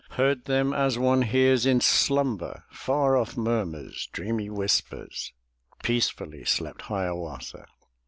Heard 0.17 0.45
them, 0.45 0.73
as 0.73 0.97
one 0.97 1.21
hears 1.21 1.63
in 1.67 1.79
slumber 1.79 2.63
Far 2.71 3.13
ofif 3.13 3.37
murmurs, 3.37 4.09
dreamy 4.11 4.49
whispers; 4.49 5.31
Peacefully 5.83 6.43
slept 6.43 6.81
Hiawatha. 6.81 7.67